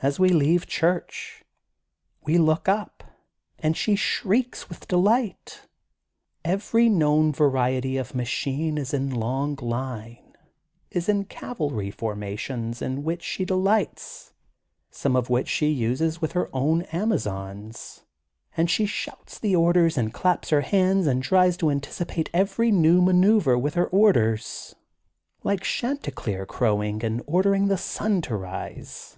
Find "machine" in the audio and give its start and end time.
8.14-8.78